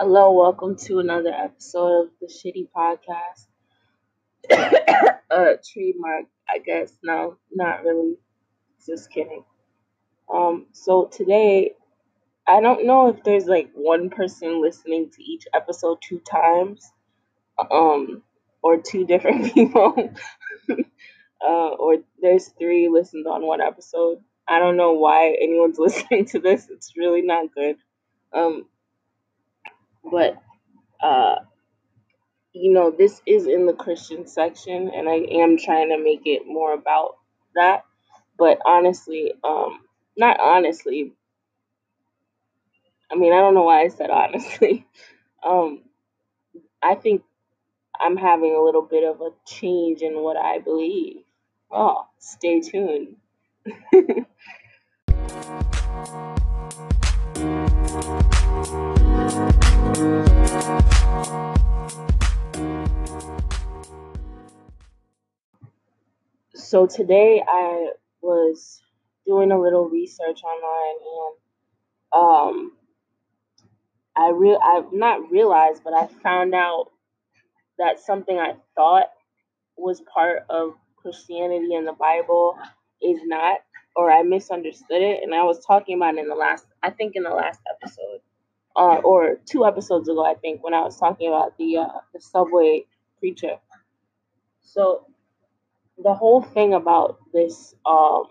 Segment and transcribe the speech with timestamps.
[0.00, 3.48] Hello, welcome to another episode of the Shitty Podcast.
[5.28, 6.92] uh, trademark, I guess.
[7.02, 8.14] No, not really.
[8.86, 9.42] Just kidding.
[10.32, 11.72] Um, so today,
[12.46, 16.88] I don't know if there's like one person listening to each episode two times,
[17.68, 18.22] um,
[18.62, 20.12] or two different people,
[20.70, 24.18] uh, or there's three listens on one episode.
[24.46, 26.68] I don't know why anyone's listening to this.
[26.70, 27.78] It's really not good.
[28.32, 28.66] Um,
[30.10, 30.40] but
[31.02, 31.36] uh,
[32.52, 36.42] you know, this is in the Christian section, and I am trying to make it
[36.46, 37.16] more about
[37.54, 37.84] that.
[38.38, 39.80] But honestly, um,
[40.16, 41.12] not honestly.
[43.10, 44.86] I mean, I don't know why I said honestly.
[45.40, 45.82] Um,
[46.82, 47.22] I think
[48.00, 51.22] I'm having a little bit of a change in what I believe.
[51.70, 53.14] Oh, stay tuned.
[66.68, 68.82] so today I was
[69.26, 71.34] doing a little research online
[72.12, 72.72] and um
[74.14, 76.90] I real I've not realized but I found out
[77.78, 79.06] that something I thought
[79.78, 82.58] was part of Christianity and the Bible
[83.00, 83.60] is not
[83.96, 87.16] or I misunderstood it and I was talking about it in the last I think
[87.16, 88.20] in the last episode
[88.78, 92.22] uh, or two episodes ago I think when I was talking about the uh, the
[92.22, 92.86] subway
[93.20, 93.58] preacher.
[94.62, 95.06] So
[96.02, 98.24] the whole thing about this um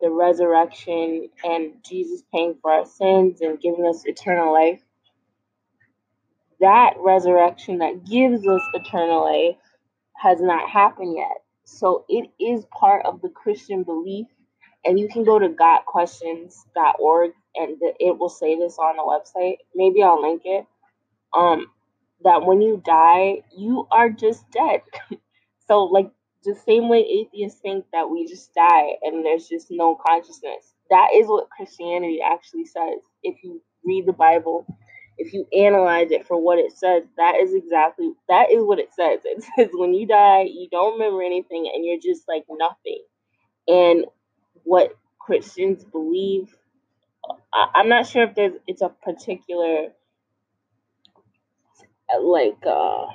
[0.00, 4.80] the resurrection and Jesus paying for our sins and giving us eternal life
[6.60, 9.56] that resurrection that gives us eternal life
[10.16, 11.42] has not happened yet.
[11.64, 14.26] So it is part of the Christian belief
[14.84, 20.02] and you can go to gotquestions.org and it will say this on the website maybe
[20.02, 20.66] I'll link it
[21.36, 21.66] um
[22.24, 24.82] that when you die you are just dead
[25.68, 26.10] so like
[26.44, 30.74] the same way atheists think that we just die and there's just no consciousness.
[30.90, 33.00] That is what Christianity actually says.
[33.22, 34.66] If you read the Bible,
[35.18, 38.90] if you analyze it for what it says, that is exactly that is what it
[38.94, 39.20] says.
[39.24, 43.02] It says when you die, you don't remember anything and you're just like nothing.
[43.68, 44.06] And
[44.64, 46.54] what Christians believe,
[47.54, 49.88] I, I'm not sure if there's it's a particular
[52.22, 53.06] like uh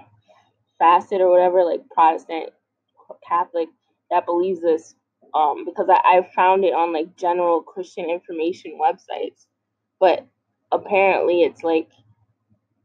[0.80, 2.52] facet or whatever, like Protestant
[3.28, 3.70] Catholic
[4.12, 4.96] that believes this
[5.34, 9.46] um, because I, I found it on like general Christian information websites.
[10.00, 10.28] But
[10.72, 11.90] apparently, it's like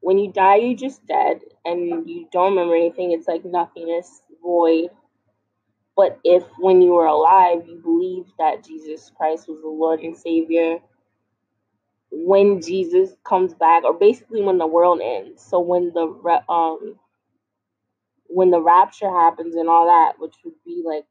[0.01, 3.13] when you die, you're just dead and you don't remember anything.
[3.13, 4.91] It's like nothingness, void.
[5.97, 10.17] But if when you were alive, you believe that Jesus Christ was the Lord and
[10.17, 10.79] Savior,
[12.17, 16.97] when Jesus comes back, or basically when the world ends, so when the um
[18.29, 21.05] when the rapture happens and all that, which would be like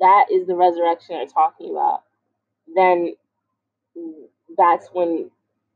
[0.00, 2.02] that is the resurrection they're talking about,
[2.74, 3.14] then
[4.56, 5.30] that's when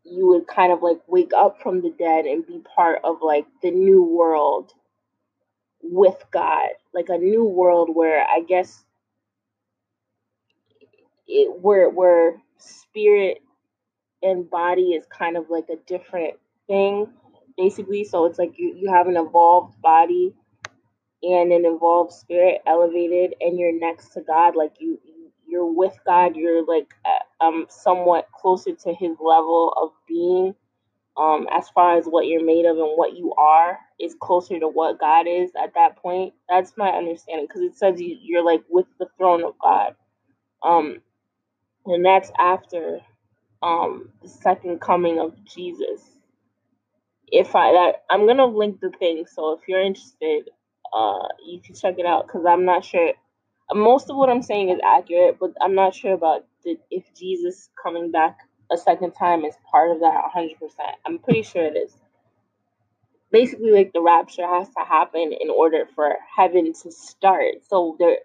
[0.04, 3.46] you would kind of like wake up from the dead and be part of like
[3.62, 4.72] the new world
[5.82, 8.84] with God, like a new world where I guess
[11.26, 13.42] it where where spirit
[14.22, 16.34] and body is kind of like a different
[16.66, 17.06] thing
[17.56, 18.04] basically.
[18.04, 20.34] So it's like you, you have an evolved body
[21.22, 24.56] and an evolved spirit elevated and you're next to god.
[24.56, 25.00] Like you
[25.48, 26.36] you're with god.
[26.36, 26.94] You're like
[27.40, 30.54] um somewhat closer to his level of being.
[31.16, 34.68] Um as far as what you're made of and what you are is closer to
[34.68, 36.34] what god is at that point.
[36.48, 39.94] That's my understanding because it says you, you're like with the throne of god.
[40.62, 41.00] Um
[41.86, 43.00] and that's after
[43.62, 46.02] um the second coming of jesus
[47.28, 50.44] if i that i'm gonna link the thing so if you're interested
[50.92, 53.12] uh, you can check it out because I'm not sure.
[53.74, 57.70] Most of what I'm saying is accurate, but I'm not sure about the, if Jesus
[57.82, 58.38] coming back
[58.72, 60.50] a second time is part of that 100%.
[61.06, 61.94] I'm pretty sure it is.
[63.32, 67.56] Basically, like the rapture has to happen in order for heaven to start.
[67.68, 68.18] So there,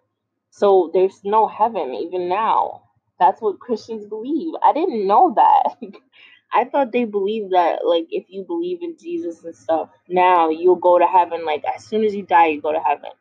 [0.52, 2.84] so there's no heaven even now.
[3.25, 4.54] That's what Christians believe.
[4.66, 5.78] I didn't know that.
[6.54, 10.78] I thought they believed that like if you believe in Jesus and stuff, now you'll
[10.78, 11.46] go to heaven.
[11.46, 13.12] Like as soon as you die, you go to heaven.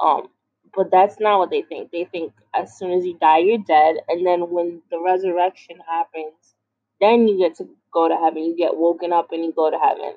[0.00, 0.28] Um,
[0.76, 1.92] but that's not what they think.
[1.92, 6.54] They think as soon as you die, you're dead, and then when the resurrection happens,
[7.00, 8.44] then you get to go to heaven.
[8.44, 10.14] You get woken up and you go to heaven.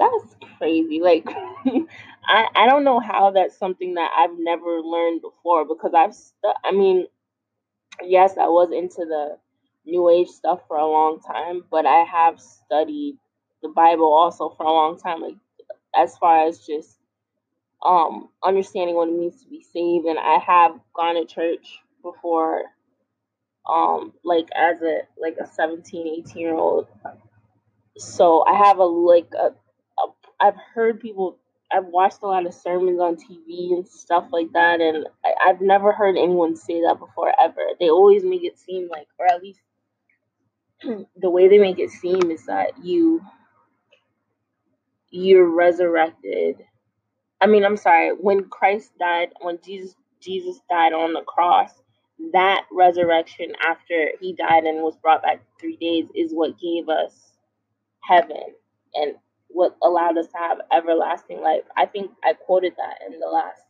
[0.00, 1.00] That's crazy.
[1.02, 1.26] Like
[2.26, 6.16] I I don't know how that's something that I've never learned before because I've
[6.64, 7.06] I mean,
[8.02, 9.38] yes, I was into the
[9.86, 13.18] New Age stuff for a long time, but I have studied
[13.62, 15.36] the Bible also for a long time, like
[15.96, 16.98] as far as just
[17.84, 22.64] um understanding what it means to be saved and I have gone to church before
[23.68, 26.88] um like as a like a 17 18 year old
[27.98, 29.50] so I have a like a
[30.40, 31.38] I've heard people
[31.72, 35.60] I've watched a lot of sermons on TV and stuff like that and I, I've
[35.60, 37.62] never heard anyone say that before ever.
[37.80, 39.60] They always make it seem like or at least
[41.16, 43.22] the way they make it seem is that you
[45.10, 46.56] you're resurrected.
[47.40, 51.70] I mean, I'm sorry, when Christ died, when Jesus Jesus died on the cross,
[52.32, 57.32] that resurrection after he died and was brought back 3 days is what gave us
[58.02, 58.54] heaven
[58.94, 59.14] and
[59.52, 61.64] what allowed us to have everlasting life.
[61.76, 63.62] I think I quoted that in the last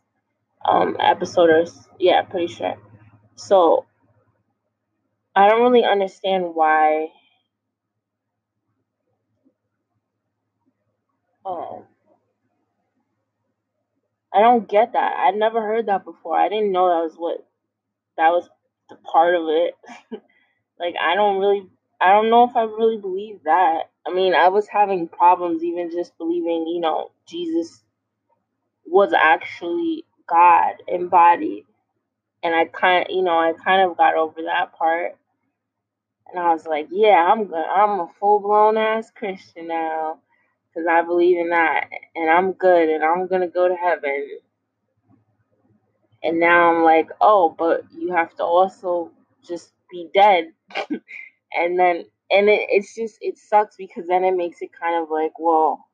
[0.67, 1.65] um episode or
[1.99, 2.75] yeah, pretty sure.
[3.35, 3.85] So,
[5.35, 7.07] I don't really understand why
[11.45, 11.83] um
[14.33, 15.13] I don't get that.
[15.17, 16.37] I'd never heard that before.
[16.37, 17.45] I didn't know that was what
[18.17, 18.49] that was
[18.89, 19.73] the part of it.
[20.79, 21.67] like I don't really
[22.01, 23.83] I don't know if I really believe that.
[24.07, 27.83] I mean, I was having problems even just believing, you know, Jesus
[28.85, 31.65] was actually God embodied.
[32.43, 35.17] And I kind you know, I kind of got over that part.
[36.31, 37.65] And I was like, yeah, I'm good.
[37.65, 40.19] I'm a full blown ass Christian now
[40.69, 44.29] because I believe in that and I'm good and I'm going to go to heaven.
[46.23, 49.11] And now I'm like, oh, but you have to also
[49.47, 50.53] just be dead.
[51.53, 55.09] and then, and it, it's just, it sucks because then it makes it kind of
[55.09, 55.85] like, well,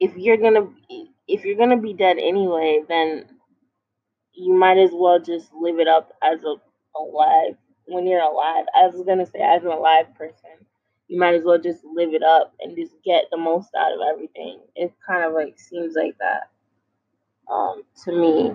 [0.00, 3.26] if you're to, if you're to be dead anyway, then
[4.34, 6.56] you might as well just live it up as a
[6.98, 8.66] alive when you're alive.
[8.76, 10.66] I was to say, as an alive person
[11.10, 13.98] you might as well just live it up and just get the most out of
[14.14, 14.60] everything.
[14.76, 16.50] It kind of like seems like that
[17.52, 18.52] um, to me.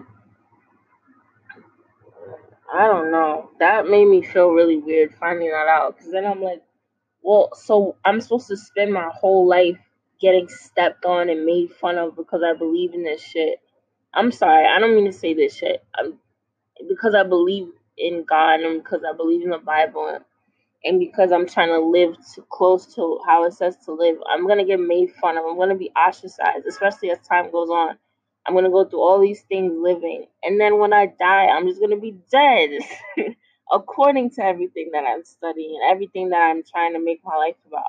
[2.73, 3.51] I don't know.
[3.59, 6.63] That made me feel really weird finding that out because then I'm like,
[7.23, 9.77] well, so I'm supposed to spend my whole life
[10.21, 13.59] getting stepped on and made fun of because I believe in this shit.
[14.13, 15.83] I'm sorry, I don't mean to say this shit.
[15.97, 16.19] I'm
[16.89, 20.25] because I believe in God and because I believe in the Bible and
[20.85, 24.47] and because I'm trying to live too close to how it says to live, I'm
[24.47, 25.45] gonna get made fun of.
[25.45, 27.97] I'm gonna be ostracized, especially as time goes on.
[28.47, 31.81] I'm gonna go through all these things living, and then when I die, I'm just
[31.81, 32.71] gonna be dead,
[33.71, 37.85] according to everything that I'm studying everything that I'm trying to make my life about.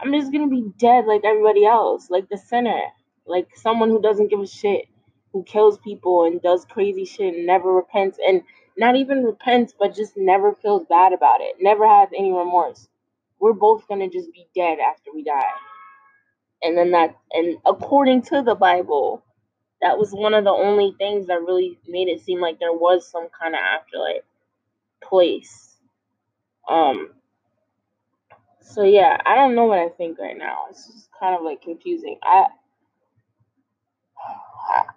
[0.00, 2.80] I'm just gonna be dead like everybody else, like the sinner,
[3.26, 4.86] like someone who doesn't give a shit,
[5.32, 8.42] who kills people and does crazy shit and never repents and
[8.76, 12.88] not even repents, but just never feels bad about it, never has any remorse.
[13.40, 15.42] We're both gonna just be dead after we die.
[16.62, 19.24] And then that, and according to the Bible,
[19.82, 23.08] that was one of the only things that really made it seem like there was
[23.10, 24.22] some kind of afterlife
[25.02, 25.76] place.
[26.68, 27.10] Um,
[28.62, 30.66] so yeah, I don't know what I think right now.
[30.70, 32.18] It's just kind of like confusing.
[32.22, 32.46] I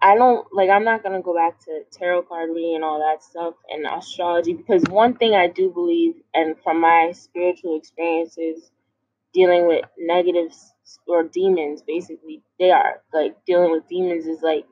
[0.01, 3.23] I don't like I'm not gonna go back to tarot card reading and all that
[3.23, 8.71] stuff and astrology because one thing I do believe and from my spiritual experiences
[9.33, 10.73] dealing with negatives
[11.07, 14.65] or demons basically they are like dealing with demons is like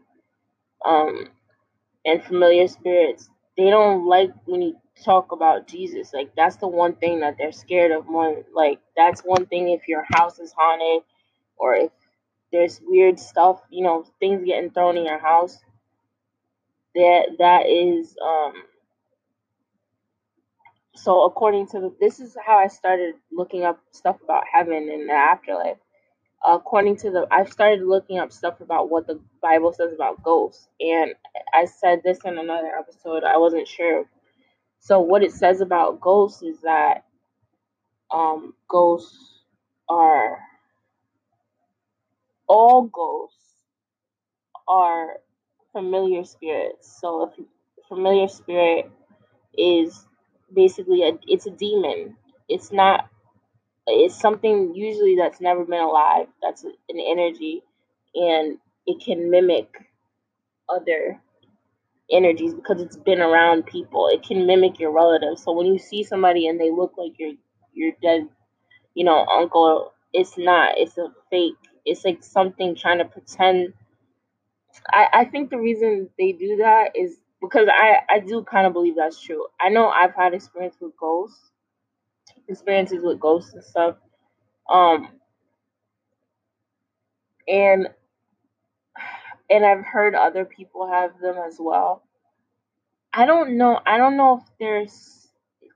[0.86, 1.28] um
[2.06, 6.96] and familiar spirits they don't like when you talk about Jesus like that's the one
[6.96, 11.04] thing that they're scared of more like that's one thing if your house is haunted
[11.58, 11.92] or if
[12.52, 15.58] there's weird stuff, you know, things getting thrown in your house.
[16.96, 18.54] That that is um
[20.96, 25.10] so according to the, this is how I started looking up stuff about heaven and
[25.10, 25.78] the afterlife.
[26.46, 30.70] According to the I've started looking up stuff about what the Bible says about ghosts
[30.80, 31.14] and
[31.54, 33.24] I said this in another episode.
[33.26, 34.06] I wasn't sure.
[34.80, 37.06] So what it says about ghosts is that
[38.14, 39.44] um ghosts
[39.90, 40.40] are
[42.48, 43.38] all ghosts
[44.68, 45.18] are
[45.74, 47.00] familiar spirits.
[47.02, 47.46] So if
[47.88, 48.92] familiar spirit
[49.58, 50.06] is
[50.54, 52.18] basically a it's a demon.
[52.50, 53.10] It's not
[53.88, 56.28] it's something usually that's never been alive.
[56.42, 57.64] That's an energy
[58.16, 58.58] and
[58.88, 59.70] it can mimic
[60.70, 61.22] other
[62.12, 64.10] energies because it's been around people.
[64.12, 65.44] It can mimic your relatives.
[65.44, 67.34] So when you see somebody and they look like your
[67.74, 68.28] your dead,
[68.96, 70.78] you know, uncle, it's not.
[70.78, 71.56] It's a fake
[71.86, 73.74] it's like something trying to pretend.
[74.92, 78.74] I, I think the reason they do that is because I I do kind of
[78.74, 79.48] believe that's true.
[79.62, 81.40] I know I've had experience with ghosts,
[82.50, 83.98] experiences with ghosts and stuff.
[84.70, 85.10] Um,
[87.48, 87.90] and
[89.50, 92.04] and I've heard other people have them as well.
[93.14, 93.80] I don't know.
[93.86, 95.30] I don't know if there's.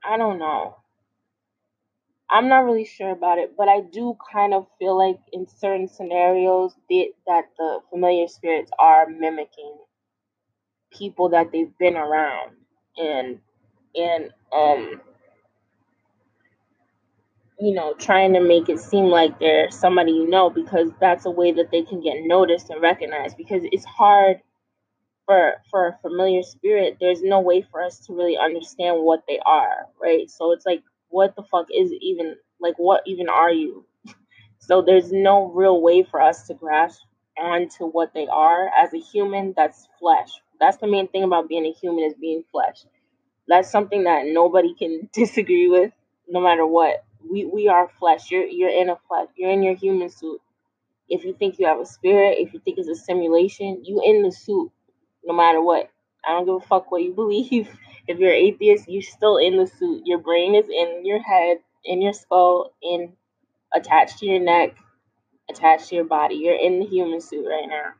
[0.04, 0.76] I don't know.
[2.30, 5.88] I'm not really sure about it, but I do kind of feel like in certain
[5.88, 9.76] scenarios that that the familiar spirits are mimicking
[10.92, 12.52] people that they've been around
[12.96, 13.40] and
[13.94, 15.00] and um
[17.60, 21.30] you know trying to make it seem like they're somebody you know because that's a
[21.30, 24.38] way that they can get noticed and recognized because it's hard
[25.26, 26.98] for for a familiar spirit.
[27.00, 30.30] There's no way for us to really understand what they are right?
[30.30, 33.86] So it's like what the fuck is even like what even are you?
[34.60, 37.02] So there's no real way for us to grasp
[37.38, 38.70] onto what they are.
[38.78, 40.30] As a human that's flesh.
[40.60, 42.84] That's the main thing about being a human is being flesh.
[43.48, 45.92] That's something that nobody can disagree with
[46.28, 49.76] no matter what we we are flesh you're you're in a flesh you're in your
[49.76, 50.40] human suit
[51.08, 54.22] if you think you have a spirit if you think it's a simulation you in
[54.22, 54.64] the suit
[55.24, 55.90] no matter what.
[56.26, 57.68] I don't give a fuck what you believe.
[58.08, 60.02] If you're atheist, you're still in the suit.
[60.06, 63.14] Your brain is in your head, in your skull, in
[63.74, 64.76] attached to your neck,
[65.50, 66.36] attached to your body.
[66.36, 67.92] You're in the human suit right now.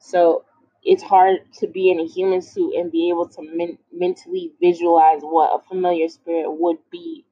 [0.00, 0.44] So
[0.84, 5.22] it's hard to be in a human suit and be able to men- mentally visualize
[5.22, 7.24] what a familiar spirit would be.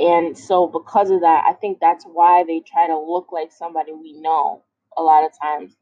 [0.00, 3.92] And so, because of that, I think that's why they try to look like somebody
[3.92, 4.62] we know
[4.96, 5.76] a lot of times,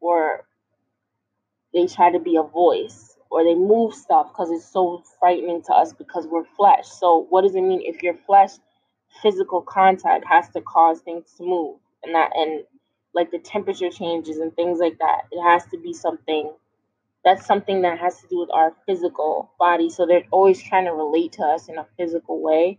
[0.00, 0.44] or
[1.72, 5.72] they try to be a voice or they move stuff because it's so frightening to
[5.72, 6.86] us because we're flesh.
[6.88, 8.52] So what does it mean if your flesh
[9.22, 12.64] physical contact has to cause things to move and that and
[13.14, 15.22] like the temperature changes and things like that.
[15.32, 16.52] It has to be something
[17.24, 19.90] that's something that has to do with our physical body.
[19.90, 22.78] So they're always trying to relate to us in a physical way.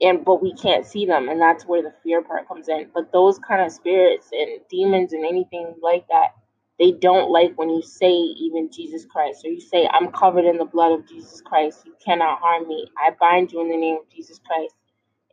[0.00, 2.90] And but we can't see them and that's where the fear part comes in.
[2.94, 6.28] But those kind of spirits and demons and anything like that
[6.78, 10.58] they don't like when you say even Jesus Christ or you say, I'm covered in
[10.58, 11.82] the blood of Jesus Christ.
[11.86, 12.88] You cannot harm me.
[12.98, 14.74] I bind you in the name of Jesus Christ.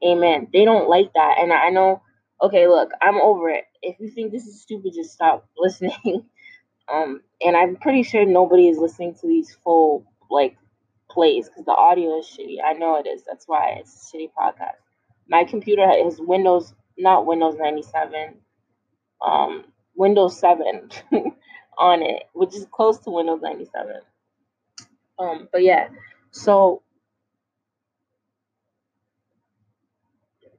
[0.05, 0.47] Amen.
[0.53, 1.37] They don't like that.
[1.39, 2.01] And I know,
[2.41, 3.65] okay, look, I'm over it.
[3.81, 6.25] If you think this is stupid, just stop listening.
[6.93, 10.57] um, and I'm pretty sure nobody is listening to these full, like,
[11.13, 12.57] plays because the audio is shitty.
[12.65, 13.23] I know it is.
[13.25, 14.81] That's why it's a shitty podcast.
[15.29, 18.35] My computer has Windows, not Windows 97.
[19.25, 19.65] Um,
[19.95, 20.89] Windows 7
[21.77, 24.01] on it, which is close to Windows 97.
[25.19, 25.89] Um, but yeah,
[26.31, 26.81] so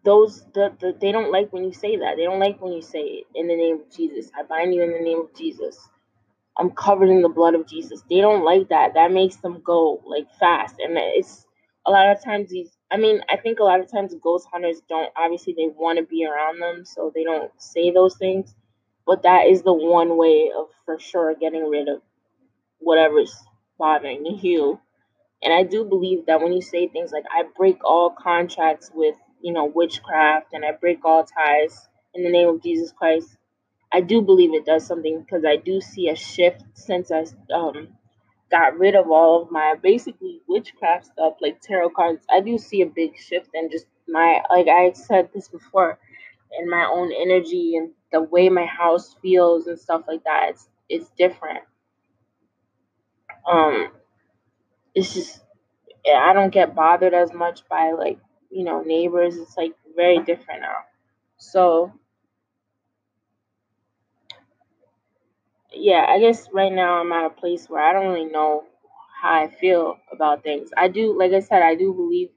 [0.04, 2.16] those the, the they don't like when you say that.
[2.16, 4.30] They don't like when you say it in the name of Jesus.
[4.38, 5.76] I bind you in the name of Jesus.
[6.58, 8.02] I'm covered in the blood of Jesus.
[8.10, 8.94] They don't like that.
[8.94, 11.46] That makes them go like fast, and it's
[11.86, 12.70] a lot of times these.
[12.92, 15.12] I mean, I think a lot of times ghost hunters don't.
[15.16, 18.54] Obviously, they want to be around them, so they don't say those things.
[19.06, 22.02] But that is the one way of for sure getting rid of
[22.78, 23.34] whatever's
[23.78, 24.80] bothering you.
[25.42, 29.16] And I do believe that when you say things like I break all contracts with,
[29.42, 33.36] you know, witchcraft and I break all ties in the name of Jesus Christ,
[33.94, 37.90] I do believe it does something because I do see a shift since I um
[38.50, 42.26] got rid of all of my basically witchcraft stuff like tarot cards.
[42.30, 46.00] I do see a big shift in just my like I said this before
[46.58, 50.50] in my own energy and the way my house feels and stuff like that.
[50.50, 51.64] It's it's different.
[53.50, 53.92] Um,
[54.94, 55.40] it's just
[56.06, 58.18] I don't get bothered as much by like
[58.50, 59.36] you know neighbors.
[59.36, 60.78] It's like very different now.
[61.38, 61.92] So
[65.76, 68.64] yeah, I guess right now I'm at a place where I don't really know
[69.22, 70.70] how I feel about things.
[70.76, 72.30] I do, like I said, I do believe,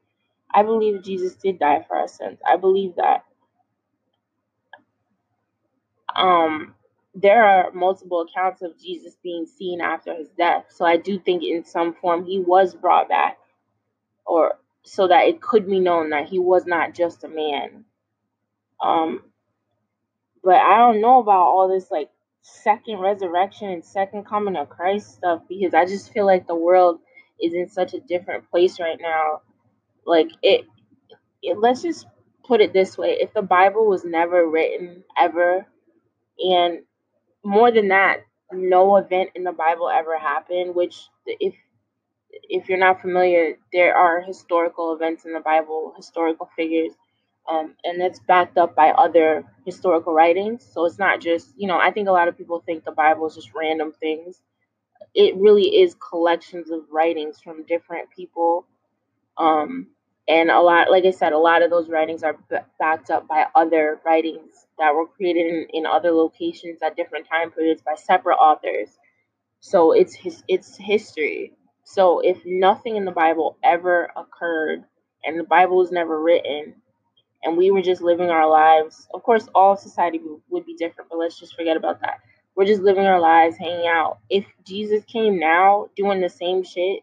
[0.53, 2.39] I believe Jesus did die for our sins.
[2.47, 3.25] I believe that
[6.15, 6.75] um,
[7.15, 10.65] there are multiple accounts of Jesus being seen after his death.
[10.69, 13.37] So I do think in some form he was brought back,
[14.25, 17.85] or so that it could be known that he was not just a man.
[18.83, 19.23] Um,
[20.43, 22.09] but I don't know about all this like
[22.47, 26.99] second resurrection and second coming of Christ stuff because I just feel like the world
[27.41, 29.41] is in such a different place right now.
[30.05, 30.65] Like it,
[31.43, 32.07] it let's just
[32.45, 35.67] put it this way: if the Bible was never written ever
[36.39, 36.79] and
[37.43, 41.55] more than that, no event in the Bible ever happened, which if
[42.31, 46.93] if you're not familiar, there are historical events in the Bible, historical figures,
[47.49, 50.65] um, and it's backed up by other historical writings.
[50.73, 53.27] So it's not just, you know, I think a lot of people think the Bible
[53.27, 54.37] is just random things.
[55.15, 58.67] it really is collections of writings from different people.
[59.37, 59.89] Um,
[60.27, 63.27] and a lot, like I said, a lot of those writings are b- backed up
[63.27, 67.95] by other writings that were created in, in other locations at different time periods by
[67.95, 68.89] separate authors.
[69.61, 71.53] So it's his, it's history.
[71.85, 74.83] So if nothing in the Bible ever occurred
[75.25, 76.75] and the Bible was never written,
[77.43, 81.19] and we were just living our lives, of course, all society would be different, but
[81.19, 82.19] let's just forget about that.
[82.55, 84.19] We're just living our lives, hanging out.
[84.29, 87.01] If Jesus came now doing the same shit,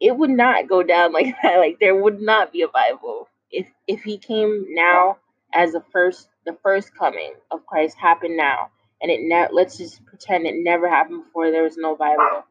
[0.00, 1.58] it would not go down like that.
[1.58, 3.28] Like there would not be a Bible.
[3.50, 5.18] If if he came now
[5.54, 8.70] as the first the first coming of Christ happened now
[9.00, 12.44] and it ne- let's just pretend it never happened before there was no Bible.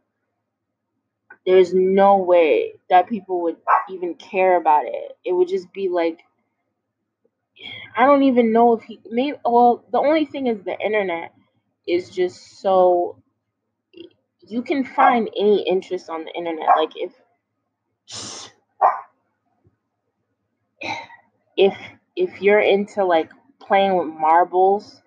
[1.46, 3.58] There's no way that people would
[3.90, 5.18] even care about it.
[5.26, 6.20] It would just be like
[7.96, 11.34] I don't even know if he maybe well the only thing is the internet
[11.88, 13.22] is just so
[14.48, 16.68] you can find any interest on the internet.
[16.78, 17.12] Like if
[21.58, 21.76] if
[22.16, 25.02] if you're into like playing with marbles,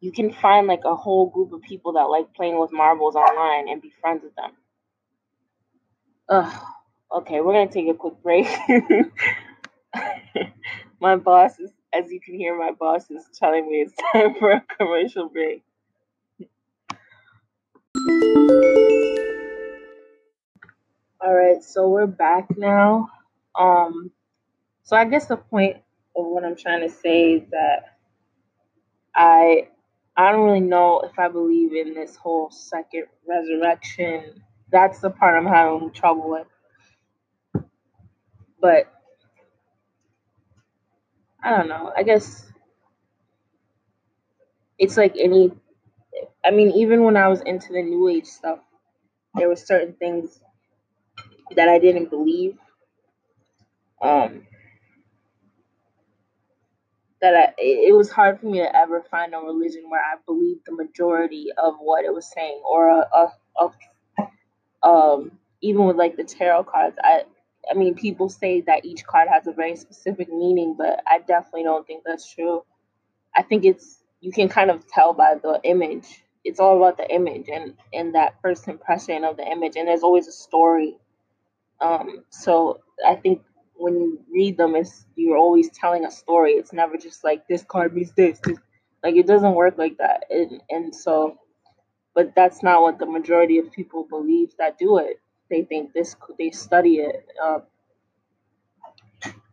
[0.00, 3.68] you can find like a whole group of people that like playing with marbles online
[3.68, 4.52] and be friends with them.
[6.28, 6.62] Ugh.
[7.12, 8.46] Okay, we're gonna take a quick break.
[11.00, 14.52] my boss is, as you can hear, my boss is telling me it's time for
[14.52, 15.62] a commercial break.
[21.22, 23.08] All right, so we're back now.
[23.58, 24.10] Um,
[24.82, 25.76] so I guess the point
[26.16, 27.98] of what I'm trying to say is that
[29.14, 29.68] I
[30.16, 34.42] I don't really know if I believe in this whole second resurrection.
[34.70, 37.64] That's the part I'm having trouble with.
[38.60, 38.92] But
[41.42, 41.92] I don't know.
[41.96, 42.46] I guess
[44.78, 45.52] it's like any
[46.44, 48.60] I mean, even when I was into the new age stuff,
[49.34, 50.40] there were certain things
[51.56, 52.56] that I didn't believe.
[54.02, 54.46] Um,
[57.22, 60.62] that I, it was hard for me to ever find a religion where I believed
[60.66, 63.32] the majority of what it was saying, or a, a,
[64.84, 66.96] a um, even with like the tarot cards.
[67.02, 67.24] I,
[67.70, 71.64] I mean, people say that each card has a very specific meaning, but I definitely
[71.64, 72.64] don't think that's true.
[73.36, 76.24] I think it's you can kind of tell by the image.
[76.44, 80.02] It's all about the image and and that first impression of the image, and there's
[80.04, 80.98] always a story
[81.80, 83.42] um, so I think
[83.76, 86.52] when you read them, it's you're always telling a story.
[86.52, 88.40] It's never just like this card means this.
[88.44, 88.58] this.
[89.02, 90.24] Like it doesn't work like that.
[90.30, 91.38] And and so,
[92.14, 95.20] but that's not what the majority of people believe that do it.
[95.50, 96.16] They think this.
[96.38, 97.26] They study it.
[97.44, 97.62] Um,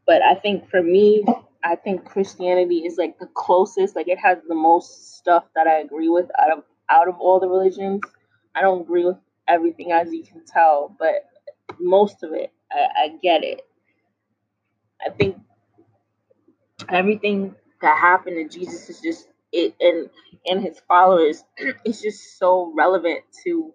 [0.07, 1.25] but I think for me,
[1.63, 3.95] I think Christianity is like the closest.
[3.95, 7.39] Like it has the most stuff that I agree with out of out of all
[7.39, 8.01] the religions.
[8.55, 11.25] I don't agree with everything, as you can tell, but
[11.79, 12.51] most of it.
[12.71, 13.61] I, I get it.
[15.05, 15.37] I think
[16.89, 20.09] everything that happened to Jesus is just it and
[20.47, 21.43] and his followers
[21.85, 23.73] is just so relevant to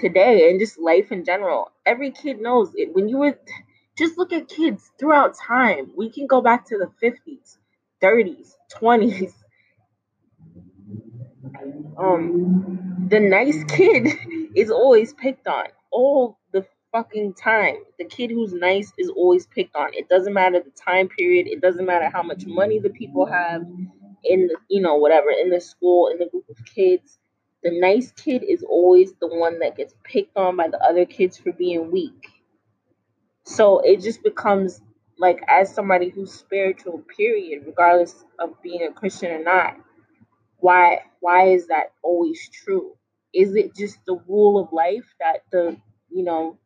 [0.00, 1.70] today and just life in general.
[1.86, 2.94] Every kid knows it.
[2.94, 3.38] When you were
[3.98, 5.92] just look at kids throughout time.
[5.96, 7.58] We can go back to the 50s,
[8.02, 9.34] 30s, 20s.
[11.98, 14.08] Um the nice kid
[14.56, 17.76] is always picked on all the fucking time.
[17.98, 19.94] The kid who's nice is always picked on.
[19.94, 21.46] It doesn't matter the time period.
[21.48, 23.62] It doesn't matter how much money the people have
[24.24, 27.18] in the, you know, whatever, in the school, in the group of kids.
[27.62, 31.38] The nice kid is always the one that gets picked on by the other kids
[31.38, 32.28] for being weak.
[33.44, 34.80] So it just becomes
[35.18, 39.76] like as somebody who's spiritual, period, regardless of being a Christian or not,
[40.58, 42.96] why why is that always true?
[43.34, 45.76] Is it just the rule of life that the
[46.10, 46.58] you know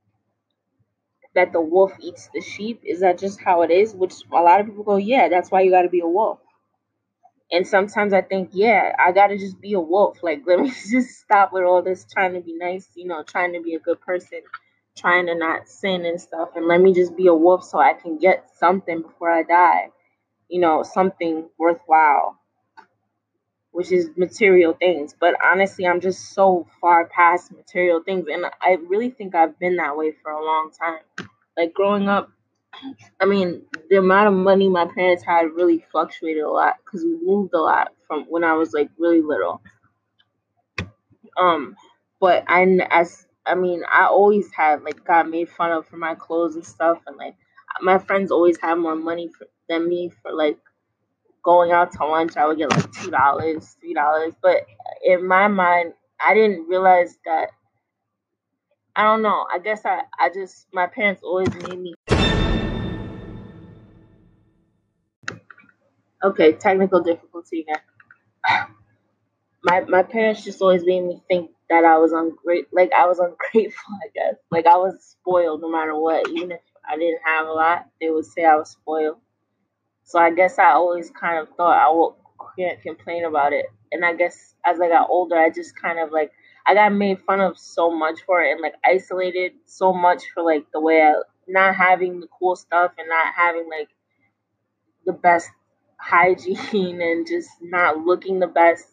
[1.35, 2.83] that the wolf eats the sheep?
[2.85, 3.95] Is that just how it is?
[3.95, 6.41] Which a lot of people go, yeah, that's why you got to be a wolf.
[7.53, 10.19] And sometimes I think, yeah, I got to just be a wolf.
[10.23, 13.53] Like, let me just stop with all this trying to be nice, you know, trying
[13.55, 14.41] to be a good person,
[14.97, 16.51] trying to not sin and stuff.
[16.57, 19.91] And let me just be a wolf so I can get something before I die,
[20.49, 22.39] you know, something worthwhile,
[23.73, 25.15] which is material things.
[25.19, 28.27] But honestly, I'm just so far past material things.
[28.33, 31.29] And I really think I've been that way for a long time.
[31.57, 32.31] Like, growing up,
[33.21, 37.19] I mean, the amount of money my parents had really fluctuated a lot because we
[37.23, 39.61] moved a lot from when I was like really little.
[41.37, 41.77] Um,
[42.21, 46.15] but I, as I mean, I always had like got made fun of for my
[46.15, 47.37] clothes and stuff, and like
[47.81, 50.59] my friends always had more money for, than me for like
[51.45, 52.37] going out to lunch.
[52.37, 54.67] I would get like two dollars, three dollars, but
[55.05, 57.49] in my mind, I didn't realize that
[58.97, 59.47] I don't know.
[59.53, 61.95] I guess I, I just my parents always made me
[66.25, 67.83] Okay, technical difficulty again.
[69.65, 73.19] My my parents just always made me think that I was ungrateful like I was
[73.29, 74.37] ungrateful, I guess.
[74.51, 76.29] Like I was spoiled no matter what.
[76.31, 79.19] Even if I didn't have a lot, they would say I was spoiled.
[80.05, 82.15] So I guess I always kind of thought I would
[82.59, 83.67] can't complain about it.
[83.93, 86.33] And I guess as I got older I just kind of like
[86.67, 90.43] I got made fun of so much for it and like isolated so much for
[90.43, 91.15] like the way I
[91.49, 93.89] not having the cool stuff and not having like
[95.07, 95.51] the best
[96.05, 98.87] hygiene and just not looking the best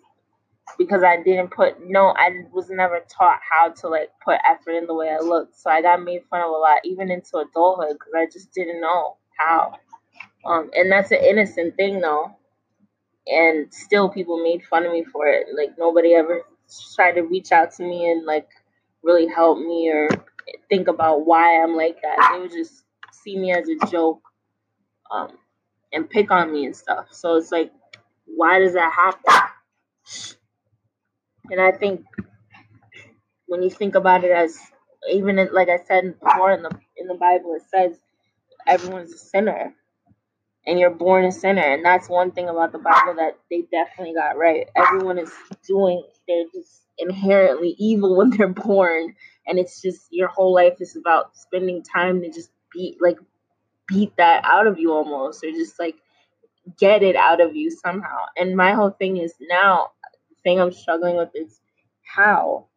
[0.77, 4.87] because I didn't put no I was never taught how to like put effort in
[4.87, 5.57] the way I looked.
[5.57, 8.81] So I got made fun of a lot even into adulthood because I just didn't
[8.81, 9.75] know how.
[10.45, 12.31] Um, and that's an innocent thing though.
[13.27, 15.47] And still people made fun of me for it.
[15.55, 16.43] Like nobody ever
[16.95, 18.47] tried to reach out to me and like
[19.03, 20.09] really help me or
[20.69, 22.31] think about why I'm like that.
[22.33, 24.21] They would just see me as a joke
[25.11, 25.29] um,
[25.93, 27.07] and pick on me and stuff.
[27.11, 27.71] So it's like,
[28.25, 29.49] why does that happen?
[31.49, 32.05] And I think
[33.47, 34.57] when you think about it as
[35.11, 37.97] even in, like I said before in the in the Bible, it says
[38.67, 39.73] everyone's a sinner
[40.65, 41.61] and you're born a sinner.
[41.61, 44.67] And that's one thing about the Bible that they definitely got right.
[44.75, 45.31] Everyone is
[45.67, 49.15] doing, they're just inherently evil when they're born.
[49.47, 53.17] And it's just your whole life is about spending time to just be like,
[53.91, 55.97] beat that out of you almost, or just like
[56.79, 58.19] get it out of you somehow.
[58.37, 59.87] And my whole thing is now,
[60.29, 61.61] the thing I'm struggling with is
[62.03, 62.67] how.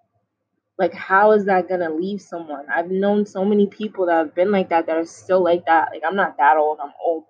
[0.78, 2.66] Like, how is that gonna leave someone?
[2.74, 5.90] I've known so many people that have been like that that are still like that.
[5.92, 7.24] Like, I'm not that old, I'm old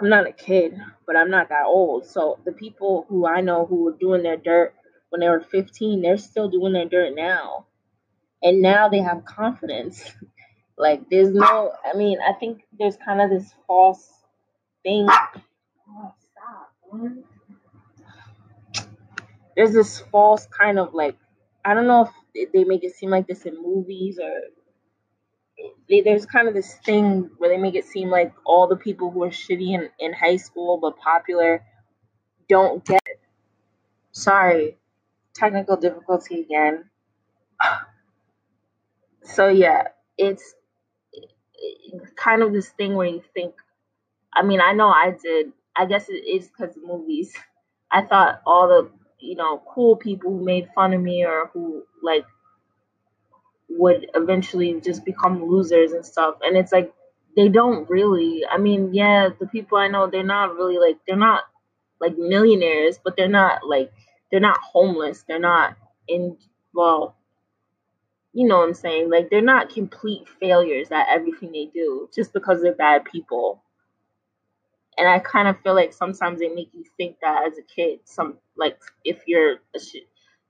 [0.00, 2.06] I'm not a kid, but I'm not that old.
[2.06, 4.74] So the people who I know who were doing their dirt
[5.10, 7.66] when they were 15, they're still doing their dirt now.
[8.42, 10.04] And now they have confidence.
[10.78, 14.10] like there's no I mean, I think there's kind of this false
[14.82, 15.06] thing.
[15.10, 16.72] Oh, stop,
[19.56, 21.16] There's this false kind of like
[21.64, 24.32] I don't know if they make it seem like this in movies or
[25.88, 29.24] there's kind of this thing where they make it seem like all the people who
[29.24, 31.64] are shitty in, in high school but popular
[32.48, 33.20] don't get it.
[34.12, 34.78] Sorry,
[35.34, 36.84] technical difficulty again.
[39.24, 40.54] So yeah, it's
[42.16, 43.54] kind of this thing where you think.
[44.34, 45.52] I mean, I know I did.
[45.76, 47.34] I guess it is because of movies.
[47.90, 48.90] I thought all the
[49.20, 52.26] you know cool people who made fun of me or who like
[53.70, 56.36] would eventually just become losers and stuff.
[56.42, 56.92] And it's like
[57.36, 58.44] they don't really.
[58.50, 61.44] I mean, yeah, the people I know, they're not really like they're not
[62.00, 63.92] like millionaires, but they're not like
[64.30, 65.24] they're not homeless.
[65.28, 65.76] They're not
[66.08, 66.38] in
[66.74, 67.16] well,
[68.38, 69.10] you know what I'm saying?
[69.10, 73.64] Like they're not complete failures at everything they do just because they're bad people.
[74.96, 77.98] And I kind of feel like sometimes they make you think that as a kid.
[78.04, 79.56] Some like if you're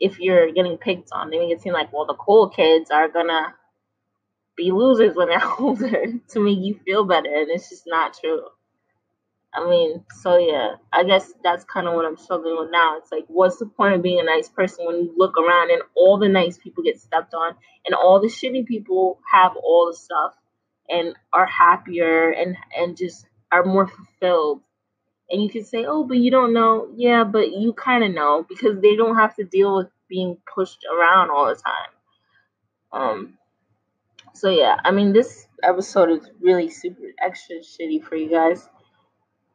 [0.00, 1.30] if you're getting picked on.
[1.30, 3.54] They make it seem like, well, the cool kids are gonna
[4.56, 8.44] be losers when they're older to make you feel better, and it's just not true.
[9.58, 12.98] I mean, so yeah, I guess that's kind of what I'm struggling with now.
[12.98, 15.82] It's like, what's the point of being a nice person when you look around and
[15.96, 17.54] all the nice people get stepped on,
[17.86, 20.34] and all the shitty people have all the stuff
[20.88, 24.62] and are happier and and just are more fulfilled
[25.30, 26.88] and you can say, oh, but you don't know.
[26.96, 30.86] Yeah, but you kind of know because they don't have to deal with being pushed
[30.90, 31.90] around all the time.
[32.92, 33.38] Um,
[34.34, 38.66] so yeah, I mean, this episode is really super extra shitty for you guys,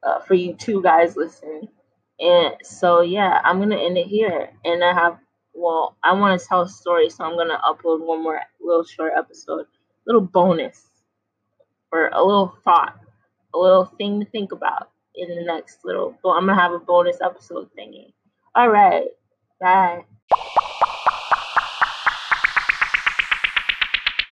[0.05, 1.67] uh, for you two guys listening.
[2.19, 4.51] And so yeah, I'm gonna end it here.
[4.63, 5.17] And I have,
[5.53, 9.13] well, I want to tell a story, so I'm gonna upload one more little short
[9.17, 9.65] episode,
[10.05, 10.87] little bonus,
[11.91, 12.99] or a little thought,
[13.53, 16.17] a little thing to think about in the next little.
[16.23, 18.13] Well, I'm gonna have a bonus episode thingy.
[18.55, 19.07] All right,
[19.59, 20.05] bye.